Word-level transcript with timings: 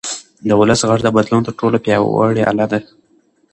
د 0.47 0.49
ولس 0.59 0.81
غږ 0.89 0.99
د 1.03 1.09
بدلون 1.15 1.41
تر 1.47 1.53
ټولو 1.59 1.77
پیاوړی 1.85 2.43
اله 2.51 2.65
ده 2.71 2.79